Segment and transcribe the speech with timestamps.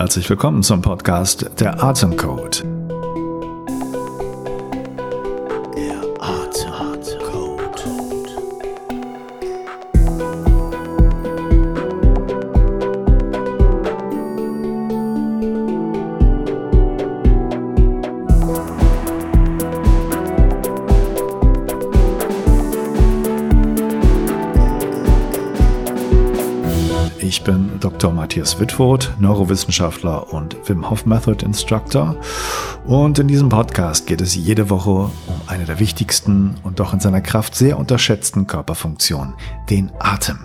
[0.00, 2.64] Herzlich willkommen zum Podcast Der Atemcode.
[28.00, 28.14] Dr.
[28.14, 32.16] Matthias Wittwoth, Neurowissenschaftler und Wim Hof Method Instructor.
[32.86, 37.00] Und in diesem Podcast geht es jede Woche um eine der wichtigsten und doch in
[37.00, 39.34] seiner Kraft sehr unterschätzten Körperfunktionen,
[39.68, 40.38] den Atem.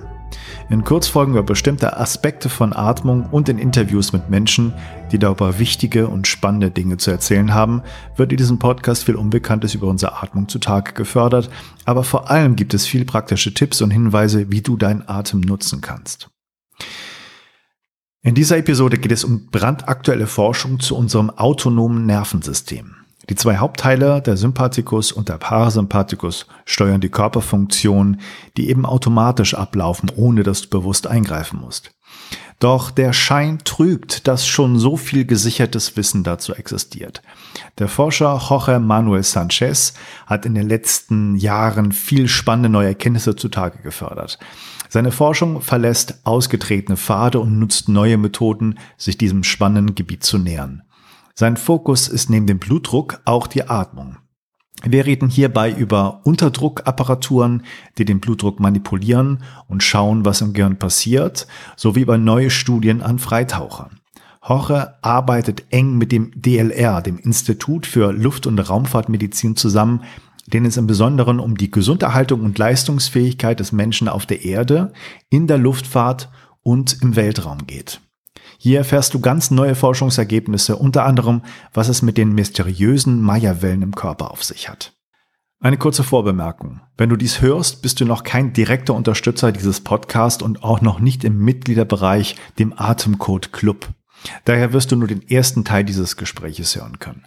[0.70, 4.74] In Kurzfolgen über bestimmte Aspekte von Atmung und in Interviews mit Menschen,
[5.14, 7.84] die darüber wichtige und spannende Dinge zu erzählen haben,
[8.18, 11.50] wird in diesem Podcast viel Unbekanntes über unsere Atmung zutage gefördert,
[11.86, 15.80] aber vor allem gibt es viel praktische Tipps und Hinweise, wie du deinen Atem nutzen
[15.80, 16.28] kannst.
[18.26, 22.96] In dieser Episode geht es um brandaktuelle Forschung zu unserem autonomen Nervensystem.
[23.30, 28.20] Die zwei Hauptteile, der Sympathikus und der Parasympathikus, steuern die Körperfunktionen,
[28.58, 31.92] die eben automatisch ablaufen, ohne dass du bewusst eingreifen musst.
[32.60, 37.22] Doch der Schein trügt, dass schon so viel gesichertes Wissen dazu existiert.
[37.78, 39.94] Der Forscher Jorge Manuel Sanchez
[40.26, 44.40] hat in den letzten Jahren viel spannende neue Erkenntnisse zutage gefördert.
[44.96, 50.84] Seine Forschung verlässt ausgetretene Pfade und nutzt neue Methoden, sich diesem spannenden Gebiet zu nähern.
[51.34, 54.20] Sein Fokus ist neben dem Blutdruck auch die Atmung.
[54.86, 57.64] Wir reden hierbei über Unterdruckapparaturen,
[57.98, 63.20] die den Blutdruck manipulieren und schauen, was im Gehirn passiert, sowie über neue Studien an
[63.20, 64.00] Freitauchern.
[64.48, 70.04] Jorge arbeitet eng mit dem DLR, dem Institut für Luft- und Raumfahrtmedizin zusammen,
[70.54, 74.94] denen es im Besonderen um die Gesunderhaltung und Leistungsfähigkeit des Menschen auf der Erde,
[75.30, 76.30] in der Luftfahrt
[76.62, 78.02] und im Weltraum geht.
[78.58, 81.42] Hier erfährst du ganz neue Forschungsergebnisse, unter anderem,
[81.74, 84.94] was es mit den mysteriösen Maya-Wellen im Körper auf sich hat.
[85.60, 86.82] Eine kurze Vorbemerkung.
[86.98, 91.00] Wenn du dies hörst, bist du noch kein direkter Unterstützer dieses Podcasts und auch noch
[91.00, 93.90] nicht im Mitgliederbereich, dem Atemcode Club.
[94.44, 97.24] Daher wirst du nur den ersten Teil dieses Gespräches hören können.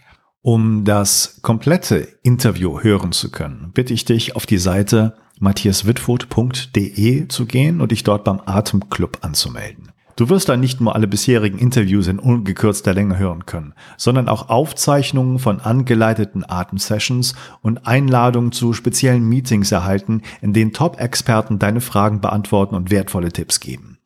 [0.51, 7.45] Um das komplette Interview hören zu können, bitte ich dich auf die Seite matthiaswitfurt.de zu
[7.45, 9.93] gehen und dich dort beim Atemclub anzumelden.
[10.17, 14.49] Du wirst dann nicht nur alle bisherigen Interviews in ungekürzter Länge hören können, sondern auch
[14.49, 22.23] Aufzeichnungen von angeleiteten Atemsessions und Einladungen zu speziellen Meetings erhalten, in denen Top-Experten deine Fragen
[22.23, 23.98] beantworten und wertvolle Tipps geben.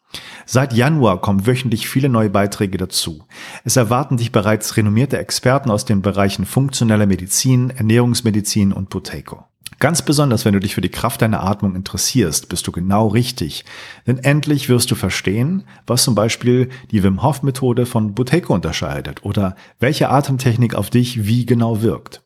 [0.46, 3.24] Seit Januar kommen wöchentlich viele neue Beiträge dazu.
[3.64, 9.44] Es erwarten dich bereits renommierte Experten aus den Bereichen funktioneller Medizin, Ernährungsmedizin und Buteco.
[9.78, 13.64] Ganz besonders, wenn du dich für die Kraft deiner Atmung interessierst, bist du genau richtig.
[14.06, 19.24] Denn endlich wirst du verstehen, was zum Beispiel die Wim Hof Methode von Buteco unterscheidet
[19.24, 22.22] oder welche Atemtechnik auf dich wie genau wirkt.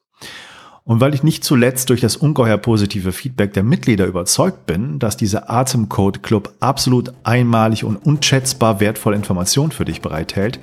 [0.87, 5.17] Und weil ich nicht zuletzt durch das ungeheuer positive Feedback der Mitglieder überzeugt bin, dass
[5.17, 10.61] dieser Atemcode Club absolut einmalig und unschätzbar wertvolle Informationen für dich bereithält,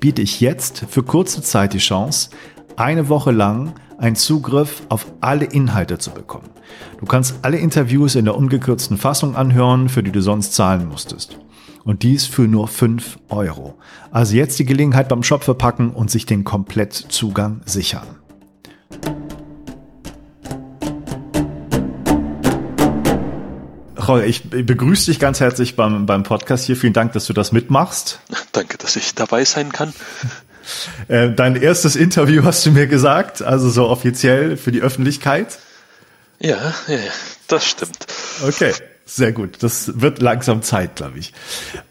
[0.00, 2.30] biete ich jetzt für kurze Zeit die Chance,
[2.76, 6.48] eine Woche lang einen Zugriff auf alle Inhalte zu bekommen.
[6.98, 11.38] Du kannst alle Interviews in der ungekürzten Fassung anhören, für die du sonst zahlen musstest.
[11.84, 13.74] Und dies für nur 5 Euro.
[14.10, 18.15] Also jetzt die Gelegenheit beim Shop verpacken und sich den Komplettzugang sichern.
[24.08, 26.76] Roy, ich begrüße dich ganz herzlich beim, beim Podcast hier.
[26.76, 28.20] Vielen Dank, dass du das mitmachst.
[28.52, 29.92] Danke, dass ich dabei sein kann.
[31.06, 35.60] Äh, dein erstes Interview hast du mir gesagt, also so offiziell für die Öffentlichkeit.
[36.40, 36.98] Ja, ja,
[37.46, 38.04] das stimmt.
[38.44, 38.72] Okay,
[39.04, 39.62] sehr gut.
[39.62, 41.32] Das wird langsam Zeit, glaube ich.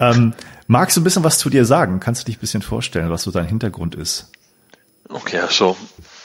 [0.02, 0.34] Ähm,
[0.68, 2.02] magst du ein bisschen was zu dir sagen?
[2.02, 4.28] Kannst du dich ein bisschen vorstellen, was so dein Hintergrund ist?
[5.08, 5.78] Okay, also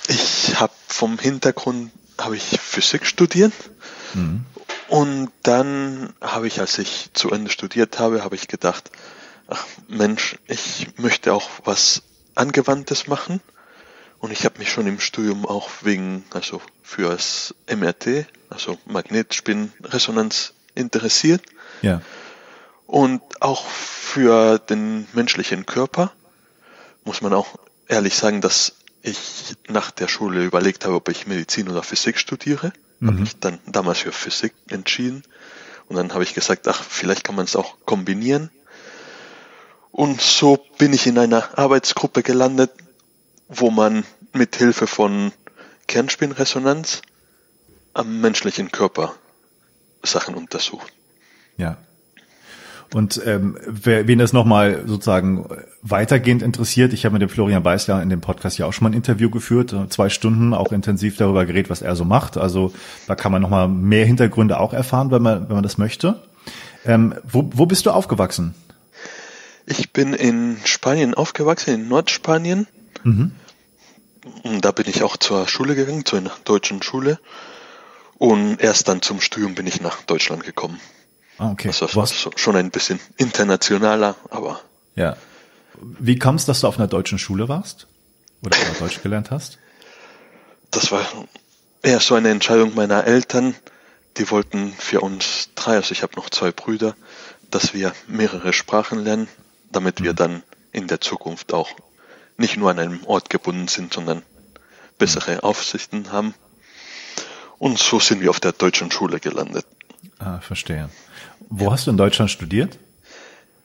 [0.09, 3.53] ich habe vom Hintergrund habe ich Physik studiert
[4.15, 4.45] mhm.
[4.91, 8.91] Und dann habe ich, als ich zu Ende studiert habe, habe ich gedacht,
[9.47, 12.03] ach Mensch, ich möchte auch was
[12.34, 13.41] Angewandtes machen.
[14.19, 21.43] Und ich habe mich schon im Studium auch wegen, also fürs MRT, also Magnetspinnresonanz interessiert.
[21.83, 22.03] Ja.
[22.89, 26.13] Und auch für den menschlichen Körper
[27.04, 31.69] muss man auch ehrlich sagen, dass ich nach der Schule überlegt habe, ob ich Medizin
[31.69, 32.72] oder Physik studiere.
[33.00, 33.06] Mhm.
[33.08, 35.22] Habe mich dann damals für Physik entschieden.
[35.88, 38.50] Und dann habe ich gesagt, ach, vielleicht kann man es auch kombinieren.
[39.91, 42.70] Und so bin ich in einer Arbeitsgruppe gelandet,
[43.48, 45.32] wo man mit Hilfe von
[45.88, 47.02] Kernspinresonanz
[47.92, 49.16] am menschlichen Körper
[50.04, 50.92] Sachen untersucht.
[51.56, 51.76] Ja.
[52.92, 55.47] Und ähm, wer, wen das nochmal sozusagen
[55.83, 58.91] weitergehend interessiert, ich habe mit dem Florian Beißler in dem Podcast ja auch schon mal
[58.91, 62.37] ein Interview geführt, zwei Stunden auch intensiv darüber geredet, was er so macht.
[62.37, 62.72] Also
[63.07, 66.21] da kann man nochmal mehr Hintergründe auch erfahren, wenn man, wenn man das möchte.
[66.84, 68.54] Ähm, wo, wo bist du aufgewachsen?
[69.66, 72.66] Ich bin in Spanien aufgewachsen, in Nordspanien.
[73.04, 73.33] Mhm.
[74.43, 77.21] Und da bin ich auch zur Schule gegangen, zur deutschen Schule.
[78.19, 80.81] Und erst dann zum Studium bin ich nach Deutschland gekommen.
[81.41, 81.69] Ah, okay.
[81.69, 82.07] Also das war
[82.37, 84.60] schon ein bisschen internationaler, aber.
[84.95, 85.16] Ja.
[85.81, 87.87] Wie kam es, dass du auf einer deutschen Schule warst?
[88.45, 89.59] Oder Deutsch gelernt hast?
[90.71, 91.01] Das war
[91.81, 93.54] eher so eine Entscheidung meiner Eltern.
[94.19, 96.95] Die wollten für uns drei, also ich habe noch zwei Brüder,
[97.51, 99.27] dass wir mehrere Sprachen lernen,
[99.72, 100.16] damit wir mhm.
[100.16, 101.71] dann in der Zukunft auch
[102.36, 104.22] nicht nur an einem Ort gebunden sind, sondern
[104.98, 106.34] bessere Aufsichten haben.
[107.57, 109.65] Und so sind wir auf der deutschen Schule gelandet.
[110.21, 110.91] Ah, verstehe.
[111.49, 112.78] Wo hast du in Deutschland studiert?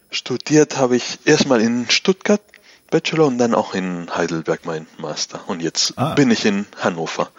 [0.09, 2.41] Studiert habe ich erstmal in Stuttgart
[2.89, 5.41] Bachelor und dann auch in Heidelberg mein Master.
[5.47, 6.13] Und jetzt ah.
[6.13, 7.29] bin ich in Hannover.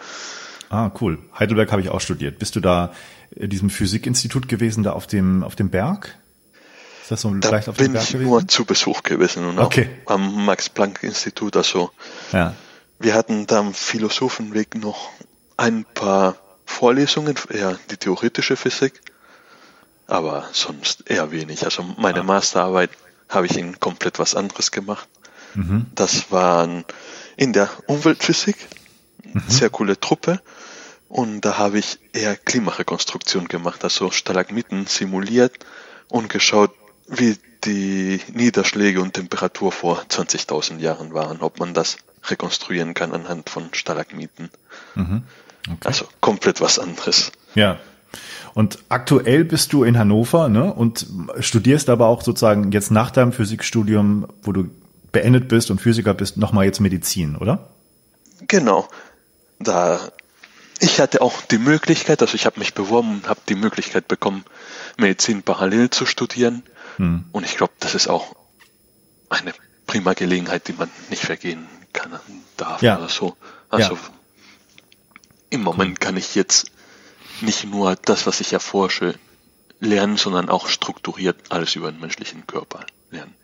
[0.69, 1.17] Ah, cool.
[1.37, 2.37] Heidelberg habe ich auch studiert.
[2.37, 2.93] Bist du da
[3.31, 6.15] in diesem Physikinstitut gewesen, da auf dem, auf dem Berg?
[7.01, 8.19] Ist das so da vielleicht auf dem Berg gewesen?
[8.19, 9.89] bin ich nur zu Besuch gewesen und okay.
[10.05, 11.55] auch am Max-Planck-Institut.
[11.55, 11.89] Also,
[12.33, 12.53] ja.
[12.99, 15.09] wir hatten da am Philosophenweg noch
[15.55, 16.35] ein paar
[16.67, 19.01] Vorlesungen, eher die theoretische Physik
[20.07, 21.65] aber sonst eher wenig.
[21.65, 22.23] Also meine ah.
[22.23, 22.89] Masterarbeit
[23.29, 25.07] habe ich in komplett was anderes gemacht.
[25.53, 25.85] Mhm.
[25.93, 26.85] Das waren
[27.35, 28.55] in der Umweltphysik,
[29.23, 29.43] mhm.
[29.47, 30.41] sehr coole Truppe.
[31.09, 35.53] Und da habe ich eher Klimarekonstruktion gemacht, also Stalagmiten simuliert
[36.09, 36.73] und geschaut,
[37.07, 43.49] wie die Niederschläge und Temperatur vor 20.000 Jahren waren, ob man das rekonstruieren kann anhand
[43.49, 44.49] von Stalagmiten.
[44.95, 45.23] Mhm.
[45.67, 45.87] Okay.
[45.87, 47.31] Also komplett was anderes.
[47.55, 47.79] Ja,
[48.57, 51.05] und aktuell bist du in Hannover ne, und
[51.41, 54.71] studierst aber auch sozusagen jetzt nach deinem Physikstudium, wo du
[55.11, 57.69] beendet bist und Physiker bist, nochmal jetzt Medizin, oder?
[58.47, 58.87] Genau.
[59.59, 59.99] Da
[60.79, 64.43] ich hatte auch die Möglichkeit, also ich habe mich beworben und habe die Möglichkeit bekommen,
[64.97, 66.63] Medizin parallel zu studieren.
[66.95, 67.25] Hm.
[67.31, 68.35] Und ich glaube, das ist auch
[69.29, 69.53] eine
[69.85, 72.11] prima Gelegenheit, die man nicht vergehen kann,
[72.57, 72.97] darf ja.
[72.97, 73.37] oder so.
[73.69, 73.99] Also ja.
[75.49, 76.71] Im Moment kann ich jetzt
[77.41, 79.15] nicht nur das, was ich erforsche,
[79.79, 83.35] lernen, sondern auch strukturiert alles über den menschlichen Körper lernen.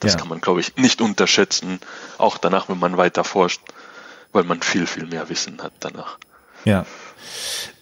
[0.00, 0.18] Das ja.
[0.18, 1.80] kann man, glaube ich, nicht unterschätzen,
[2.18, 3.60] auch danach, wenn man weiter forscht,
[4.32, 6.18] weil man viel, viel mehr Wissen hat danach.
[6.64, 6.84] Ja.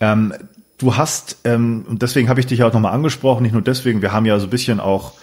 [0.00, 0.34] Ähm,
[0.78, 4.12] du hast, ähm, und deswegen habe ich dich auch nochmal angesprochen, nicht nur deswegen, wir
[4.12, 5.14] haben ja so ein bisschen auch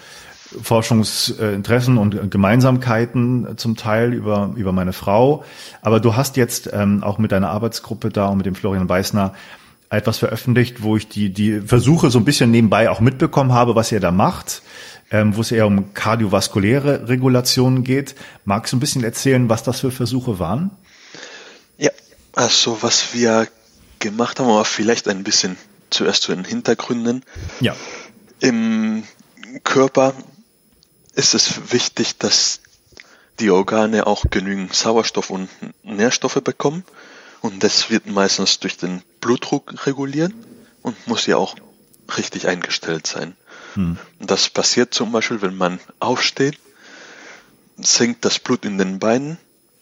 [0.62, 5.46] Forschungsinteressen und Gemeinsamkeiten zum Teil über, über meine Frau.
[5.82, 9.34] Aber du hast jetzt ähm, auch mit deiner Arbeitsgruppe da und mit dem Florian Weißner
[9.90, 13.92] etwas veröffentlicht, wo ich die, die Versuche so ein bisschen nebenbei auch mitbekommen habe, was
[13.92, 14.62] ihr da macht,
[15.12, 18.16] ähm, wo es eher um kardiovaskuläre Regulationen geht.
[18.46, 20.72] Magst du ein bisschen erzählen, was das für Versuche waren?
[21.78, 21.92] Ja,
[22.34, 23.48] also was wir
[24.00, 25.58] gemacht haben, aber vielleicht ein bisschen
[25.90, 27.24] zuerst zu den Hintergründen.
[27.60, 27.76] Ja.
[28.40, 29.04] Im
[29.60, 30.14] Körper
[31.14, 32.62] ist es wichtig, dass
[33.40, 35.50] die Organe auch genügend Sauerstoff und
[35.84, 36.84] Nährstoffe bekommen.
[37.42, 40.34] Und das wird meistens durch den Blutdruck reguliert
[40.82, 41.56] und muss ja auch
[42.18, 43.36] richtig eingestellt sein.
[43.74, 43.98] Hm.
[44.20, 46.60] Das passiert zum Beispiel, wenn man aufsteht,
[47.78, 49.38] senkt das Blut in den Beinen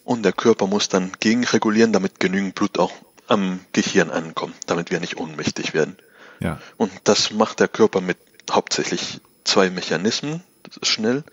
[0.05, 2.93] und der Körper muss dann gegenregulieren, damit genügend Blut auch
[3.27, 5.97] am Gehirn ankommt, damit wir nicht ohnmächtig werden.
[6.39, 6.59] Ja.
[6.77, 8.17] Und das macht der Körper mit
[8.49, 9.19] hauptsächlich
[9.49, 10.43] zwei Mechanismen
[10.83, 11.23] schnell.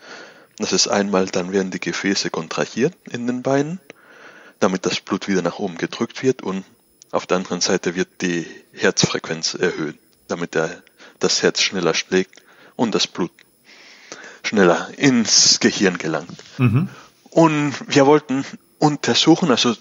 [0.59, 3.81] Das ist einmal, dann werden die Gefäße kontrahiert in den Beinen
[4.61, 6.65] damit das Blut wieder nach oben gedrückt wird und
[7.11, 10.83] auf der anderen Seite wird die Herzfrequenz erhöht, damit der,
[11.19, 12.43] das Herz schneller schlägt
[12.75, 13.31] und das Blut
[14.43, 16.37] schneller ins Gehirn gelangt.
[16.59, 16.89] Mhm.
[17.31, 18.45] Und wir wollten
[18.79, 19.75] untersuchen, also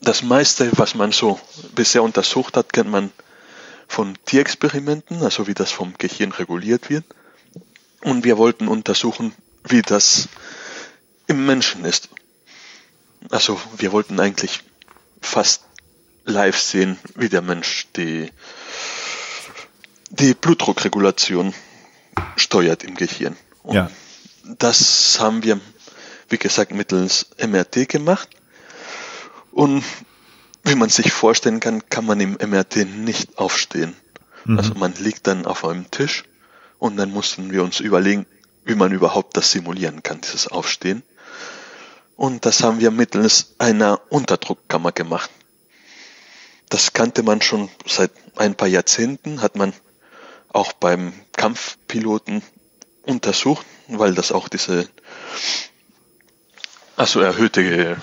[0.00, 1.38] das meiste, was man so
[1.74, 3.12] bisher untersucht hat, kennt man
[3.86, 7.04] von Tierexperimenten, also wie das vom Gehirn reguliert wird.
[8.02, 10.28] Und wir wollten untersuchen, wie das
[11.26, 12.08] im Menschen ist.
[13.30, 14.62] Also wir wollten eigentlich
[15.20, 15.62] fast
[16.24, 18.30] live sehen, wie der Mensch die,
[20.10, 21.54] die Blutdruckregulation
[22.36, 23.36] steuert im Gehirn.
[23.62, 23.90] Und ja.
[24.44, 25.60] das haben wir,
[26.28, 28.28] wie gesagt, mittels MRT gemacht.
[29.52, 29.84] Und
[30.64, 33.94] wie man sich vorstellen kann, kann man im MRT nicht aufstehen.
[34.44, 34.58] Mhm.
[34.58, 36.24] Also man liegt dann auf einem Tisch
[36.80, 38.26] und dann mussten wir uns überlegen,
[38.64, 41.04] wie man überhaupt das simulieren kann, dieses Aufstehen.
[42.16, 45.30] Und das haben wir mittels einer Unterdruckkammer gemacht.
[46.68, 49.72] Das kannte man schon seit ein paar Jahrzehnten, hat man
[50.52, 52.42] auch beim Kampfpiloten
[53.02, 54.88] untersucht, weil das auch diese
[56.96, 57.96] also erhöhte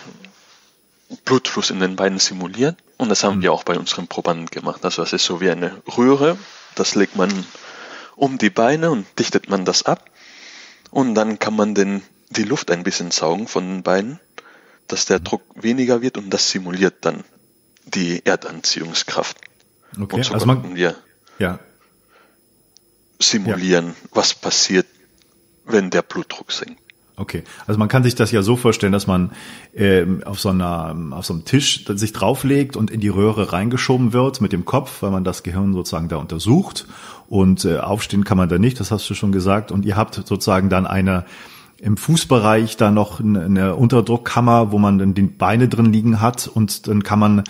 [1.25, 2.77] Blutfluss in den Beinen simuliert.
[2.97, 3.41] Und das haben mhm.
[3.43, 4.83] wir auch bei unseren Probanden gemacht.
[4.83, 6.37] Also das ist so wie eine Röhre,
[6.75, 7.45] das legt man
[8.17, 10.09] um die Beine und dichtet man das ab.
[10.91, 14.19] Und dann kann man den, die Luft ein bisschen saugen von den Beinen,
[14.87, 17.23] dass der Druck weniger wird und das simuliert dann
[17.85, 19.37] die Erdanziehungskraft.
[19.99, 20.95] Okay, und so also man, wir
[21.39, 21.59] ja,
[23.19, 24.87] simulieren, was passiert,
[25.65, 26.81] wenn der Blutdruck sinkt.
[27.19, 29.31] Okay, also man kann sich das ja so vorstellen, dass man
[29.75, 34.13] ähm, auf so einer auf so einem Tisch sich drauflegt und in die Röhre reingeschoben
[34.13, 36.85] wird mit dem Kopf, weil man das Gehirn sozusagen da untersucht
[37.27, 40.13] und äh, aufstehen kann man da nicht, das hast du schon gesagt und ihr habt
[40.13, 41.25] sozusagen dann eine
[41.79, 46.87] im Fußbereich da noch eine Unterdruckkammer, wo man dann die Beine drin liegen hat und
[46.87, 47.43] dann kann man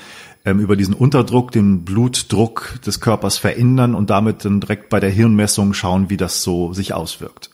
[0.46, 5.10] ähm, über diesen Unterdruck den Blutdruck des Körpers verändern und damit dann direkt bei der
[5.10, 7.50] Hirnmessung schauen, wie das so sich auswirkt.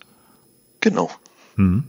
[0.79, 1.09] Genau.
[1.55, 1.85] Mhm.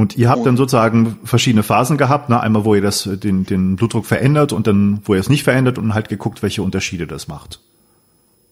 [0.00, 2.40] Und ihr habt dann sozusagen verschiedene Phasen gehabt, ne?
[2.40, 5.76] einmal wo ihr das, den, den Blutdruck verändert und dann wo ihr es nicht verändert
[5.76, 7.60] und halt geguckt, welche Unterschiede das macht.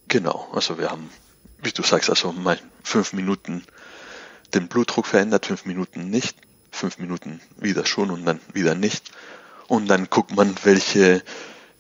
[0.09, 1.09] Genau, also wir haben,
[1.63, 3.65] wie du sagst, also mal fünf Minuten
[4.53, 6.37] den Blutdruck verändert, fünf Minuten nicht,
[6.71, 9.11] fünf Minuten wieder schon und dann wieder nicht.
[9.69, 11.23] Und dann guckt man, welche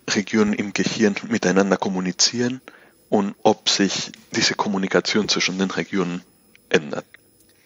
[0.08, 2.62] Regionen im Gehirn miteinander kommunizieren
[3.10, 6.22] und ob sich diese Kommunikation zwischen den Regionen
[6.70, 7.04] ändert.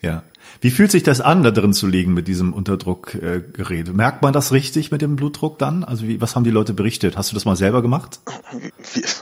[0.03, 0.25] Ja.
[0.61, 3.89] Wie fühlt sich das an, da drin zu liegen mit diesem Unterdruckgerät?
[3.89, 5.85] Äh, Merkt man das richtig mit dem Blutdruck dann?
[5.85, 7.17] Also wie, was haben die Leute berichtet?
[7.17, 8.21] Hast du das mal selber gemacht?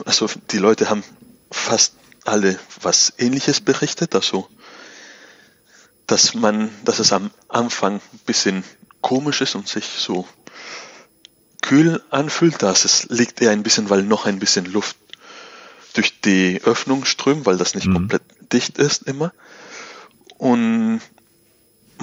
[0.05, 1.03] Also die Leute haben
[1.51, 1.95] fast
[2.25, 4.15] alle was Ähnliches berichtet.
[4.15, 4.47] Also
[6.07, 8.63] dass man, dass es am Anfang ein bisschen
[8.99, 10.27] komisch ist und sich so
[11.61, 12.61] kühl anfühlt.
[12.61, 14.97] Das es liegt eher ein bisschen, weil noch ein bisschen Luft
[15.93, 17.93] durch die Öffnung strömt, weil das nicht mhm.
[17.93, 19.31] komplett dicht ist immer.
[20.41, 21.01] Und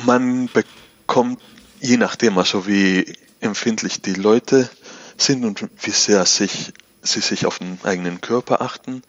[0.04, 1.42] man bekommt,
[1.80, 4.71] je nachdem, also wie empfindlich die Leute
[5.16, 9.02] sind und wie sehr sich, sie sich auf den eigenen Körper achten,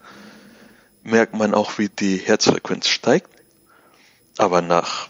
[1.03, 3.29] merkt man auch, wie die Herzfrequenz steigt.
[4.39, 5.09] Aber nach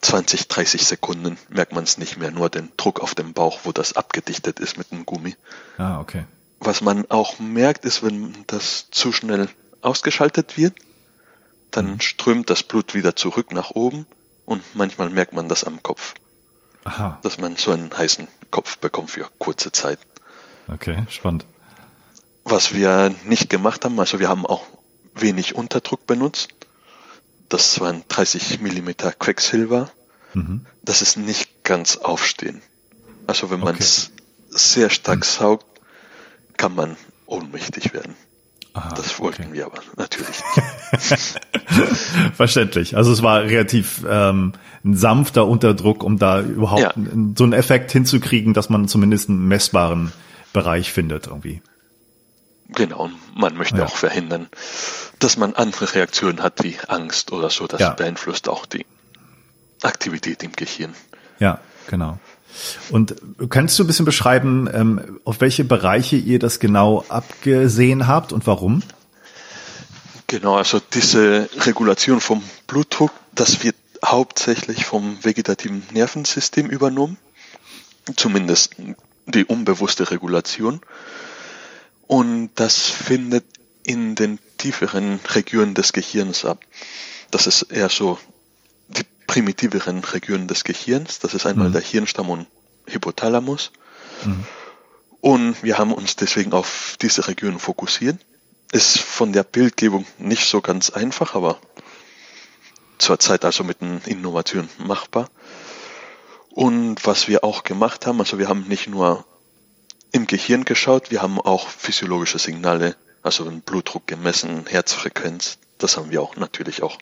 [0.00, 3.72] 20, 30 Sekunden merkt man es nicht mehr, nur den Druck auf dem Bauch, wo
[3.72, 5.34] das abgedichtet ist mit dem Gummi.
[5.76, 6.24] Ah, okay.
[6.60, 9.48] Was man auch merkt, ist, wenn das zu schnell
[9.82, 10.74] ausgeschaltet wird,
[11.76, 12.00] dann mhm.
[12.00, 14.06] strömt das Blut wieder zurück nach oben
[14.44, 16.14] und manchmal merkt man das am Kopf.
[16.84, 17.18] Aha.
[17.22, 19.98] Dass man so einen heißen Kopf bekommt für kurze Zeit.
[20.68, 21.44] Okay, spannend.
[22.44, 24.64] Was wir nicht gemacht haben, also wir haben auch
[25.14, 26.50] wenig Unterdruck benutzt.
[27.48, 29.90] Das waren 30 Millimeter Quecksilber.
[30.34, 30.64] Mhm.
[30.82, 32.62] Das ist nicht ganz aufstehen.
[33.26, 34.22] Also wenn man es okay.
[34.50, 35.24] sehr stark mhm.
[35.24, 35.66] saugt,
[36.56, 38.14] kann man ohnmächtig werden.
[38.76, 39.52] Aha, das wollten okay.
[39.54, 40.42] wir aber natürlich
[41.00, 41.40] nicht.
[42.34, 42.94] Verständlich.
[42.94, 44.52] Also es war relativ ähm,
[44.84, 46.92] ein sanfter Unterdruck, um da überhaupt ja.
[47.36, 50.12] so einen Effekt hinzukriegen, dass man zumindest einen messbaren
[50.52, 51.62] Bereich findet irgendwie.
[52.68, 53.86] Genau, man möchte ja.
[53.86, 54.48] auch verhindern,
[55.20, 57.66] dass man andere Reaktionen hat wie Angst oder so.
[57.66, 57.90] Das ja.
[57.90, 58.84] beeinflusst auch die
[59.82, 60.94] Aktivität im Gehirn.
[61.38, 62.18] Ja, genau.
[62.90, 63.16] Und
[63.50, 68.46] kannst du ein bisschen beschreiben, ähm, auf welche Bereiche ihr das genau abgesehen habt und
[68.46, 68.82] warum?
[70.26, 77.16] Genau, also diese Regulation vom Blutdruck, das wird hauptsächlich vom vegetativen Nervensystem übernommen,
[78.16, 78.74] zumindest
[79.26, 80.80] die unbewusste Regulation.
[82.06, 83.44] Und das findet
[83.84, 86.60] in den tieferen Regionen des Gehirns ab.
[87.30, 88.18] Das ist eher so
[89.36, 91.18] primitiveren Regionen des Gehirns.
[91.18, 91.72] Das ist einmal mhm.
[91.72, 92.46] der Hirnstamm und
[92.86, 93.70] Hypothalamus.
[94.24, 94.46] Mhm.
[95.20, 98.16] Und wir haben uns deswegen auf diese Region fokussiert.
[98.72, 101.58] Ist von der Bildgebung nicht so ganz einfach, aber
[102.96, 105.28] zurzeit also mit den Innovationen machbar.
[106.48, 109.26] Und was wir auch gemacht haben, also wir haben nicht nur
[110.12, 116.10] im Gehirn geschaut, wir haben auch physiologische Signale, also den Blutdruck gemessen, Herzfrequenz, das haben
[116.10, 116.96] wir auch natürlich auch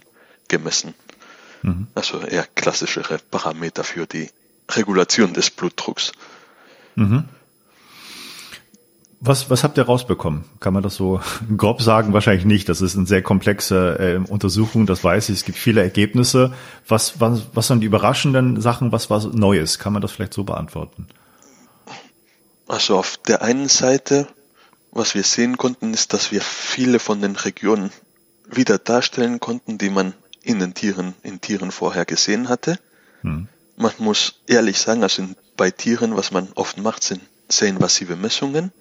[0.49, 0.95] gemessen.
[1.65, 1.87] Mhm.
[1.95, 4.29] Also eher klassischere Parameter für die
[4.71, 6.13] Regulation des Blutdrucks.
[6.95, 7.25] Mhm.
[9.21, 10.45] Was, was habt ihr rausbekommen?
[10.61, 11.23] Kann man das so
[11.57, 12.13] grob sagen?
[12.13, 12.69] Wahrscheinlich nicht.
[12.69, 15.37] Das ist eine sehr komplexe äh, Untersuchung, das weiß ich.
[15.37, 16.53] Es gibt viele Ergebnisse.
[16.87, 18.93] Was, was, was sind die überraschenden Sachen?
[18.93, 19.79] Was war Neues?
[19.79, 21.07] Kann man das vielleicht so beantworten?
[22.69, 24.29] Also auf der einen Seite,
[24.91, 27.91] was wir sehen konnten, ist, dass wir viele von den Regionen
[28.51, 30.13] wieder darstellen konnten, die man
[30.45, 32.79] in den Tieren, in Tieren vorher gesehen hatte.
[33.23, 33.49] Hm.
[33.77, 38.73] Man muss ehrlich sagen, also bei Tieren, was man oft macht, sind sehr invasive Messungen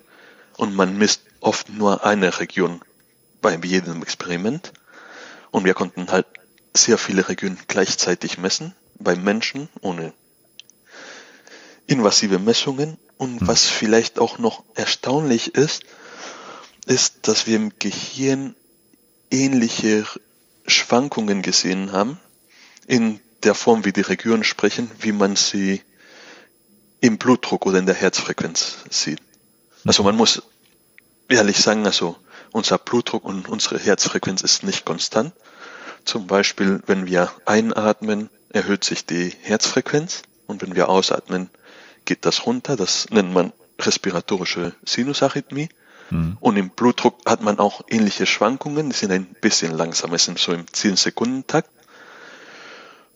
[0.58, 2.82] und man misst oft nur eine Region
[3.42, 4.72] bei jedem Experiment.
[5.52, 6.26] Und wir konnten halt
[6.76, 10.14] sehr viele Regionen gleichzeitig messen, beim Menschen ohne
[11.86, 12.98] invasive Messungen.
[13.18, 13.48] Und mhm.
[13.48, 15.84] was vielleicht auch noch erstaunlich ist,
[16.86, 18.56] ist, dass wir im Gehirn
[19.30, 20.06] ähnliche
[20.68, 22.20] Schwankungen gesehen haben,
[22.88, 25.82] in der Form, wie die Regionen sprechen, wie man sie
[27.02, 29.22] im Blutdruck oder in der Herzfrequenz sieht.
[29.86, 30.42] Also man muss
[31.28, 32.16] ehrlich sagen, also
[32.52, 35.34] unser Blutdruck und unsere Herzfrequenz ist nicht konstant.
[36.06, 41.50] Zum Beispiel, wenn wir einatmen, erhöht sich die Herzfrequenz und wenn wir ausatmen,
[42.06, 42.76] geht das runter.
[42.76, 45.70] Das nennt man respiratorische Sinusarrhythmie.
[46.14, 46.38] Mhm.
[46.40, 50.54] Und im Blutdruck hat man auch ähnliche Schwankungen, die sind ein bisschen langsamer, sind so
[50.54, 51.70] im 10-Sekunden-Takt.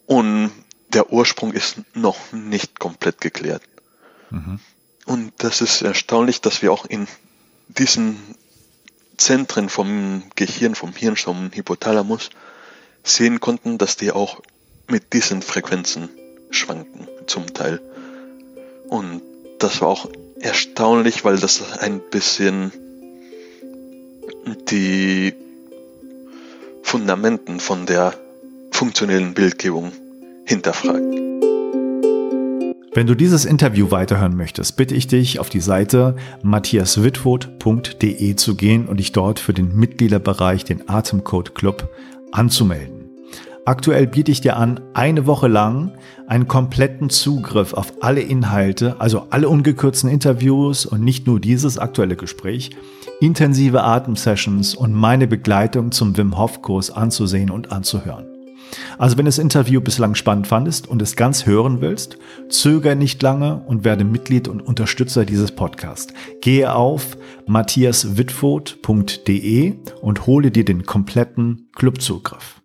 [0.08, 0.52] Und
[0.90, 3.62] der Ursprung ist noch nicht komplett geklärt.
[4.32, 4.60] Mhm.
[5.06, 7.08] Und das ist erstaunlich, dass wir auch in
[7.68, 8.18] diesen
[9.18, 12.30] Zentren vom Gehirn, vom Hirnstamm, Hypothalamus
[13.04, 14.42] sehen konnten, dass die auch
[14.88, 16.10] mit diesen Frequenzen
[16.50, 17.80] schwanken, zum Teil.
[18.90, 19.22] Und
[19.60, 22.72] das war auch erstaunlich, weil das ein bisschen
[24.70, 25.34] die
[26.84, 28.14] Fundamenten von der
[28.72, 29.92] funktionellen Bildgebung
[30.46, 31.04] hinterfragt.
[32.94, 38.88] Wenn du dieses Interview weiterhören möchtest, bitte ich dich, auf die Seite matthiaswitwood.de zu gehen
[38.88, 41.90] und dich dort für den Mitgliederbereich, den Atemcode Club,
[42.32, 42.97] anzumelden.
[43.68, 45.92] Aktuell biete ich dir an, eine Woche lang
[46.26, 52.16] einen kompletten Zugriff auf alle Inhalte, also alle ungekürzten Interviews und nicht nur dieses aktuelle
[52.16, 52.70] Gespräch,
[53.20, 58.26] intensive Atemsessions und meine Begleitung zum Wim Hof Kurs anzusehen und anzuhören.
[58.98, 63.22] Also wenn du das Interview bislang spannend fandest und es ganz hören willst, zöger nicht
[63.22, 66.14] lange und werde Mitglied und Unterstützer dieses Podcasts.
[66.40, 72.57] Gehe auf matthiaswitfurt.de und hole dir den kompletten Clubzugriff.